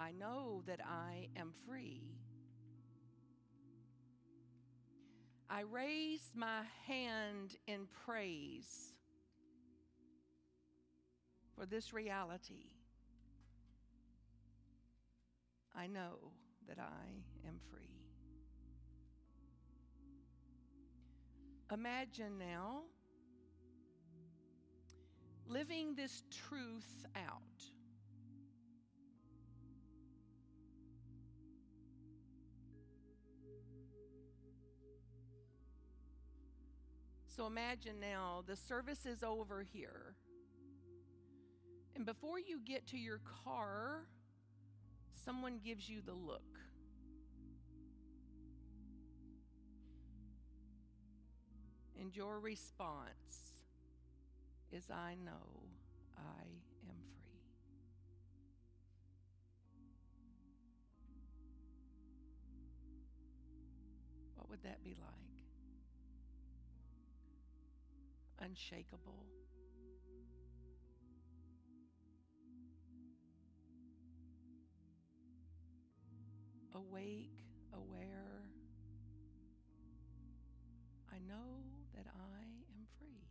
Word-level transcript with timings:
I 0.00 0.12
know 0.12 0.62
that 0.66 0.80
I 0.82 1.28
am 1.36 1.52
free. 1.66 2.00
I 5.50 5.60
raise 5.60 6.32
my 6.34 6.62
hand 6.86 7.56
in 7.66 7.86
praise 8.06 8.94
for 11.54 11.66
this 11.66 11.92
reality. 11.92 12.70
I 15.76 15.86
know 15.86 16.32
that 16.66 16.78
I 16.78 17.46
am 17.46 17.60
free. 17.70 18.00
Imagine 21.70 22.38
now 22.38 22.84
living 25.46 25.94
this 25.94 26.22
truth 26.30 27.04
out. 27.16 27.42
So 37.36 37.46
imagine 37.46 38.00
now 38.00 38.42
the 38.46 38.56
service 38.56 39.06
is 39.06 39.22
over 39.22 39.62
here. 39.62 40.16
And 41.94 42.04
before 42.04 42.40
you 42.40 42.58
get 42.58 42.88
to 42.88 42.98
your 42.98 43.20
car, 43.44 44.06
someone 45.24 45.60
gives 45.64 45.88
you 45.88 46.00
the 46.04 46.12
look. 46.12 46.42
And 52.00 52.14
your 52.16 52.40
response 52.40 53.52
is 54.72 54.90
I 54.90 55.14
know 55.24 55.62
I 56.18 56.42
am 56.42 56.96
free. 57.24 57.44
What 64.34 64.50
would 64.50 64.64
that 64.64 64.82
be 64.82 64.96
like? 65.00 65.39
Unshakable. 68.40 69.26
Awake, 76.74 77.44
aware. 77.72 78.42
I 81.12 81.18
know 81.18 81.64
that 81.94 82.06
I 82.06 82.42
am 82.72 82.86
free. 82.98 83.26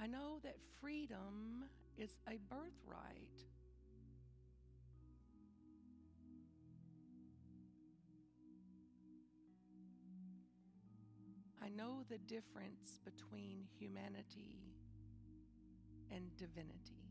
I 0.00 0.06
know 0.06 0.38
that 0.42 0.56
freedom 0.80 1.64
is 1.96 2.18
a 2.28 2.38
birthright. 2.52 3.44
Know 11.78 12.02
the 12.08 12.18
difference 12.18 12.98
between 13.04 13.64
humanity 13.78 14.74
and 16.10 16.36
divinity. 16.36 17.04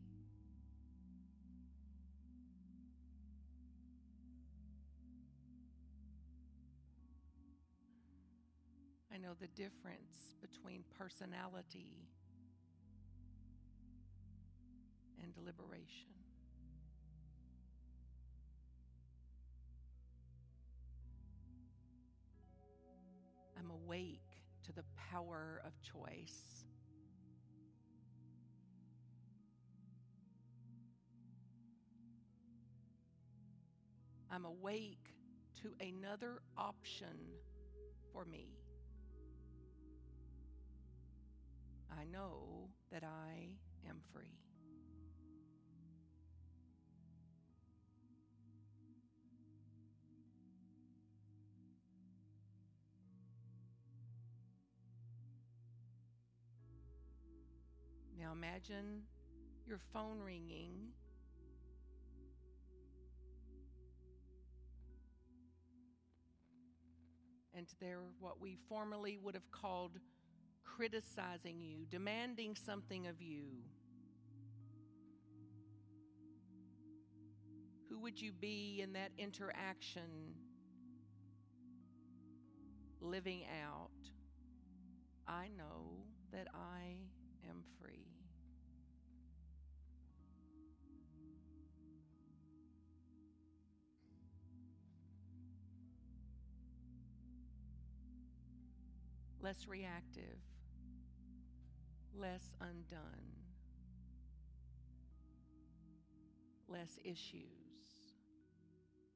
I 9.10 9.16
know 9.16 9.32
the 9.40 9.46
difference 9.46 10.36
between 10.42 10.84
personality 10.98 12.10
and 15.22 15.32
deliberation. 15.32 16.12
I'm 23.58 23.70
awake 23.70 24.27
to 24.68 24.74
the 24.74 24.84
power 25.10 25.62
of 25.64 25.72
choice. 25.80 26.66
I'm 34.30 34.44
awake 34.44 35.14
to 35.62 35.72
another 35.80 36.42
option 36.58 37.16
for 38.12 38.26
me. 38.26 38.58
I 41.90 42.04
know 42.04 42.68
that 42.92 43.04
I 43.04 43.48
am 43.88 44.00
free. 44.12 44.47
Now 58.28 58.34
imagine 58.34 59.04
your 59.66 59.78
phone 59.94 60.18
ringing. 60.20 60.88
And 67.56 67.66
they're 67.80 68.02
what 68.20 68.38
we 68.38 68.58
formerly 68.68 69.16
would 69.16 69.34
have 69.34 69.50
called 69.50 69.92
criticizing 70.62 71.62
you, 71.62 71.86
demanding 71.88 72.54
something 72.54 73.06
of 73.06 73.22
you. 73.22 73.46
Who 77.88 77.98
would 78.00 78.20
you 78.20 78.32
be 78.32 78.80
in 78.82 78.92
that 78.92 79.12
interaction 79.16 80.34
living 83.00 83.44
out? 83.64 83.88
I 85.26 85.48
know 85.56 86.04
that 86.30 86.48
I 86.54 86.98
am 87.48 87.62
free. 87.80 88.06
Less 99.40 99.66
reactive, 99.68 100.40
less 102.14 102.52
undone, 102.60 103.32
less 106.68 106.98
issues, 107.04 107.44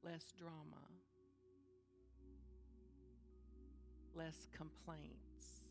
less 0.03 0.33
drama, 0.39 0.87
less 4.15 4.47
complaints. 4.57 5.62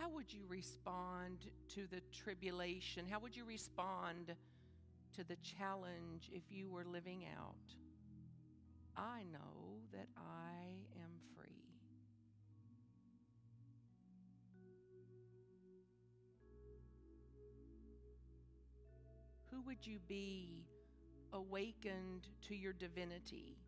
How 0.00 0.08
would 0.08 0.32
you 0.32 0.44
respond 0.48 1.38
to 1.68 1.86
the 1.90 2.00
tribulation? 2.10 3.04
How 3.08 3.18
would 3.18 3.36
you 3.36 3.44
respond 3.44 4.34
to 5.14 5.24
the 5.24 5.36
challenge 5.36 6.30
if 6.32 6.42
you 6.48 6.70
were 6.70 6.84
living 6.84 7.26
out? 7.36 7.54
I 8.96 9.24
know 9.30 9.80
that 9.92 10.06
I 10.16 10.78
am 10.96 11.10
free. 11.36 11.50
Who 19.50 19.60
would 19.62 19.86
you 19.86 19.98
be 20.08 20.64
awakened 21.34 22.26
to 22.48 22.54
your 22.56 22.72
divinity? 22.72 23.58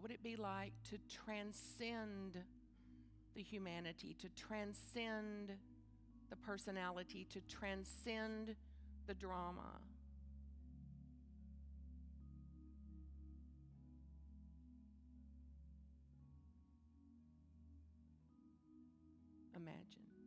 What 0.00 0.08
would 0.08 0.14
it 0.14 0.22
be 0.22 0.36
like 0.36 0.72
to 0.88 0.98
transcend 1.14 2.38
the 3.34 3.42
humanity, 3.42 4.16
to 4.20 4.30
transcend 4.30 5.52
the 6.30 6.36
personality, 6.36 7.26
to 7.28 7.40
transcend 7.42 8.56
the 9.06 9.12
drama? 9.12 9.78
Imagine. 19.54 20.19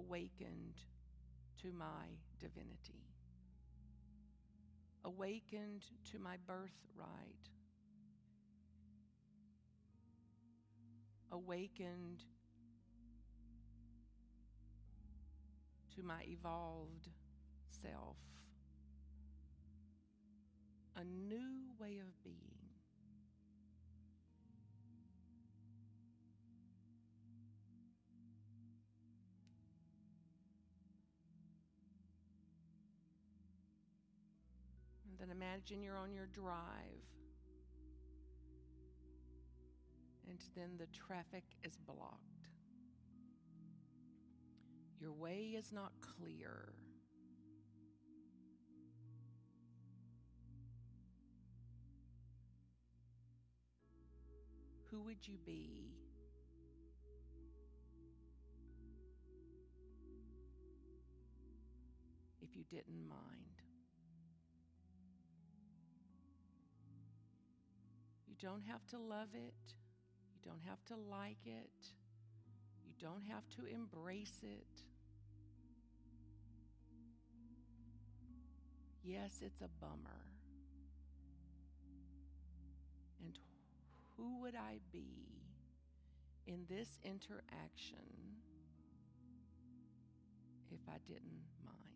Awakened 0.00 0.76
to 1.62 1.72
my 1.72 2.06
divinity. 2.38 3.04
awakened 5.04 5.84
to 6.10 6.18
my 6.18 6.36
birthright, 6.46 7.48
awakened 11.32 12.22
to 15.94 16.02
my 16.02 16.22
evolved 16.28 17.08
self, 17.82 18.16
a 20.96 21.04
new 21.04 21.72
then 35.20 35.30
imagine 35.30 35.82
you're 35.82 35.98
on 35.98 36.14
your 36.14 36.26
drive. 36.26 36.56
And 40.28 40.38
then 40.56 40.78
the 40.78 40.86
traffic 40.86 41.44
is 41.62 41.76
blocked. 41.76 42.48
Your 44.98 45.12
way 45.12 45.54
is 45.56 45.72
not 45.72 45.92
clear. 46.00 46.72
Who 54.90 55.02
would 55.02 55.26
you 55.26 55.36
be? 55.44 55.94
If 62.40 62.56
you 62.56 62.64
didn't 62.70 63.08
mind. 63.08 63.69
Don't 68.40 68.62
have 68.62 68.86
to 68.88 68.98
love 68.98 69.28
it. 69.34 69.74
You 70.32 70.40
don't 70.50 70.62
have 70.66 70.84
to 70.86 70.96
like 70.96 71.44
it. 71.44 71.92
You 72.84 72.92
don't 72.98 73.22
have 73.22 73.48
to 73.56 73.66
embrace 73.66 74.40
it. 74.42 74.82
Yes, 79.02 79.40
it's 79.42 79.60
a 79.60 79.68
bummer. 79.80 80.26
And 83.24 83.38
who 84.16 84.40
would 84.40 84.54
I 84.54 84.78
be 84.92 85.42
in 86.46 86.64
this 86.68 86.98
interaction 87.02 87.98
if 90.70 90.80
I 90.88 90.98
didn't 91.06 91.44
mind? 91.64 91.89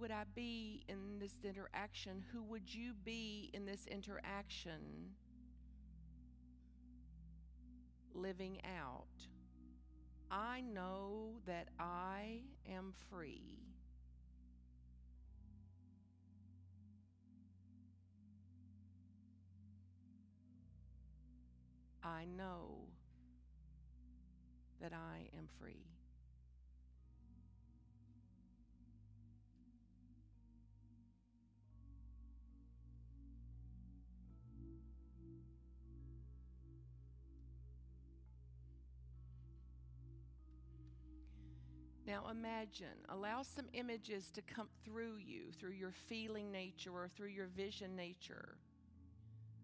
Would 0.00 0.10
I 0.10 0.24
be 0.34 0.82
in 0.88 1.18
this 1.18 1.34
interaction? 1.44 2.24
Who 2.32 2.42
would 2.44 2.74
you 2.74 2.94
be 3.04 3.50
in 3.52 3.66
this 3.66 3.86
interaction 3.86 5.10
living 8.14 8.60
out? 8.64 9.04
I 10.30 10.62
know 10.62 11.34
that 11.46 11.68
I 11.78 12.40
am 12.66 12.94
free. 13.10 13.58
I 22.02 22.24
know 22.24 22.86
that 24.80 24.94
I 24.94 25.28
am 25.36 25.46
free. 25.58 25.99
Now 42.10 42.24
imagine, 42.28 43.06
allow 43.08 43.42
some 43.42 43.66
images 43.72 44.32
to 44.32 44.42
come 44.42 44.66
through 44.84 45.18
you, 45.18 45.52
through 45.52 45.74
your 45.74 45.92
feeling 45.92 46.50
nature 46.50 46.90
or 46.90 47.08
through 47.08 47.28
your 47.28 47.46
vision 47.46 47.94
nature. 47.94 48.56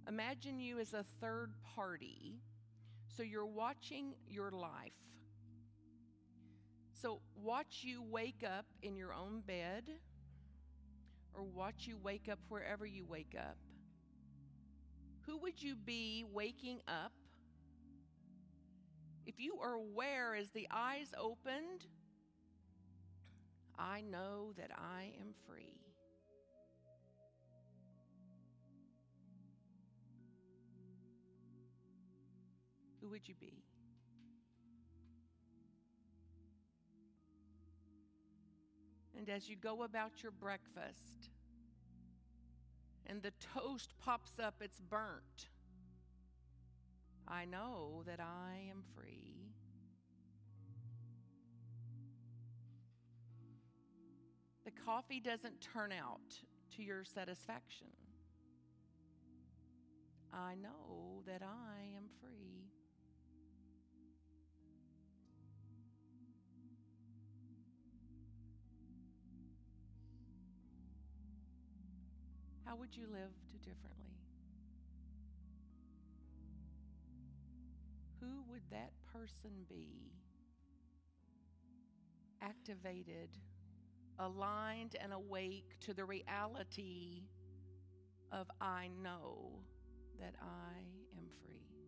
Imagine 0.06 0.60
you 0.60 0.78
as 0.78 0.94
a 0.94 1.04
third 1.20 1.54
party. 1.74 2.38
So 3.08 3.24
you're 3.24 3.46
watching 3.46 4.14
your 4.28 4.52
life. 4.52 4.92
So 6.92 7.18
watch 7.34 7.80
you 7.82 8.00
wake 8.00 8.44
up 8.46 8.66
in 8.80 8.94
your 8.94 9.12
own 9.12 9.40
bed 9.40 9.90
or 11.34 11.42
watch 11.42 11.88
you 11.88 11.98
wake 12.00 12.28
up 12.30 12.38
wherever 12.48 12.86
you 12.86 13.04
wake 13.04 13.34
up. 13.36 13.56
Who 15.22 15.36
would 15.38 15.60
you 15.60 15.74
be 15.74 16.24
waking 16.32 16.78
up? 16.86 17.10
If 19.26 19.40
you 19.40 19.58
are 19.60 19.74
aware 19.74 20.36
as 20.36 20.52
the 20.52 20.68
eyes 20.70 21.12
opened, 21.18 21.88
I 23.78 24.00
know 24.00 24.52
that 24.56 24.70
I 24.76 25.12
am 25.20 25.34
free. 25.46 25.80
Who 33.00 33.10
would 33.10 33.28
you 33.28 33.34
be? 33.38 33.62
And 39.16 39.28
as 39.28 39.48
you 39.48 39.56
go 39.56 39.82
about 39.82 40.22
your 40.22 40.32
breakfast 40.32 41.30
and 43.06 43.22
the 43.22 43.32
toast 43.54 43.94
pops 43.98 44.38
up, 44.38 44.56
it's 44.60 44.80
burnt. 44.80 45.48
I 47.28 47.44
know 47.44 48.02
that 48.06 48.20
I 48.20 48.68
am 48.70 48.82
free. 48.94 49.52
The 54.66 54.72
coffee 54.84 55.20
doesn't 55.20 55.60
turn 55.60 55.92
out 55.92 56.40
to 56.74 56.82
your 56.82 57.04
satisfaction. 57.04 57.86
I 60.32 60.56
know 60.56 61.22
that 61.24 61.40
I 61.40 61.96
am 61.96 62.02
free. 62.20 62.66
How 72.64 72.74
would 72.74 72.96
you 72.96 73.06
live 73.06 73.30
differently? 73.62 74.18
Who 78.20 78.42
would 78.50 78.68
that 78.72 78.90
person 79.12 79.52
be 79.68 80.10
activated? 82.42 83.28
Aligned 84.18 84.96
and 85.00 85.12
awake 85.12 85.76
to 85.80 85.94
the 85.94 86.04
reality 86.04 87.22
of 88.32 88.48
I 88.60 88.90
know 89.02 89.60
that 90.20 90.34
I 90.40 90.78
am 91.16 91.24
free. 91.44 91.85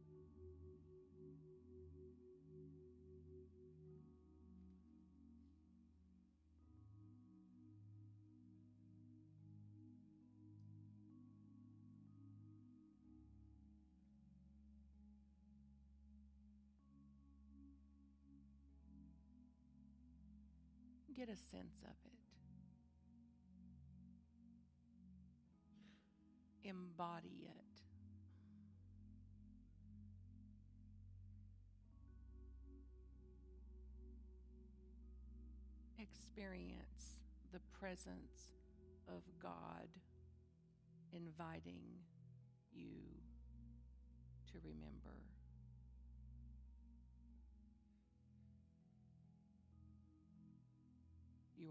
Get 21.19 21.29
a 21.31 21.37
sense 21.51 21.83
of 21.83 21.97
it. 22.07 22.19
embody 26.69 27.47
it. 27.47 27.65
Experience 36.01 37.21
the 37.53 37.61
presence 37.81 38.53
of 39.09 39.23
God 39.43 39.89
inviting 41.13 41.81
you 42.73 42.85
to 44.53 44.59
remember. 44.63 45.38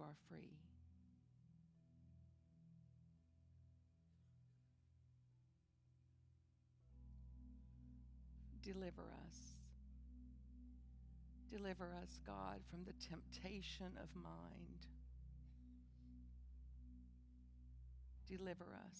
Are 0.07 0.15
free. 0.29 0.57
deliver 8.67 9.03
us. 9.25 9.37
Deliver 11.49 11.95
us, 12.03 12.19
God, 12.25 12.59
from 12.69 12.83
the 12.83 12.91
temptation 12.93 13.93
of 14.03 14.09
mind. 14.13 14.87
Deliver 18.27 18.65
us 18.85 18.99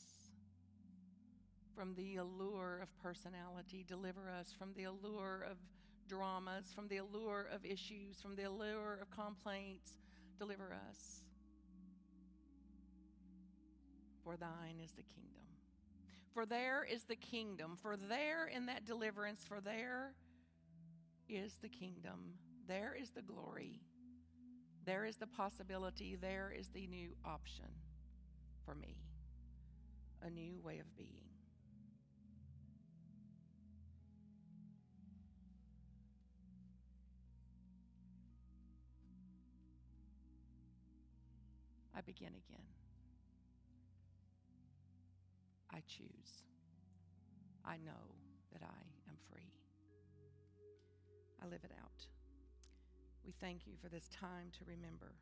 from 1.75 1.95
the 1.95 2.15
allure 2.15 2.79
of 2.81 2.97
personality. 3.03 3.83
Deliver 3.85 4.31
us 4.39 4.53
from 4.57 4.69
the 4.77 4.85
allure 4.85 5.45
of 5.49 5.57
dramas, 6.07 6.71
from 6.73 6.87
the 6.87 6.97
allure 6.97 7.49
of 7.53 7.65
issues, 7.65 8.21
from 8.21 8.37
the 8.37 8.43
allure 8.43 8.97
of 9.01 9.11
complaints. 9.11 9.97
Deliver 10.37 10.73
us. 10.89 11.23
For 14.23 14.37
thine 14.37 14.79
is 14.83 14.91
the 14.91 15.03
kingdom. 15.03 15.45
For 16.33 16.45
there 16.45 16.83
is 16.83 17.03
the 17.03 17.15
kingdom. 17.15 17.77
For 17.81 17.97
there 17.97 18.45
in 18.45 18.65
that 18.67 18.85
deliverance, 18.85 19.43
for 19.47 19.59
there 19.61 20.13
is 21.27 21.53
the 21.61 21.69
kingdom. 21.69 22.33
There 22.67 22.95
is 22.99 23.11
the 23.11 23.21
glory. 23.21 23.81
There 24.85 25.05
is 25.05 25.17
the 25.17 25.27
possibility. 25.27 26.15
There 26.15 26.53
is 26.57 26.69
the 26.69 26.87
new 26.87 27.15
option 27.25 27.69
for 28.65 28.75
me. 28.75 28.97
A 30.21 30.29
new 30.29 30.59
way 30.61 30.79
of 30.79 30.97
being. 30.97 31.26
Begin 42.07 42.29
again. 42.29 42.65
I 45.69 45.83
choose. 45.85 46.45
I 47.65 47.75
know 47.75 48.15
that 48.53 48.61
I 48.63 49.09
am 49.09 49.17
free. 49.29 49.51
I 51.43 51.47
live 51.47 51.65
it 51.65 51.71
out. 51.77 52.07
We 53.25 53.33
thank 53.41 53.67
you 53.67 53.73
for 53.83 53.89
this 53.89 54.07
time 54.07 54.51
to 54.57 54.65
remember. 54.65 55.15